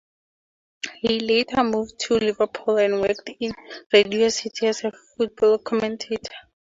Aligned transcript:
He 0.95 1.19
later 1.19 1.63
moved 1.63 1.99
to 2.05 2.15
Liverpool 2.15 2.77
and 2.77 3.01
worked 3.01 3.29
in 3.39 3.53
Radio 3.93 4.29
City 4.29 4.65
as 4.65 4.83
a 4.83 4.91
football 5.15 5.59
commentator. 5.59 6.33